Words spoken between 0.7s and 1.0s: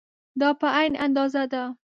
عین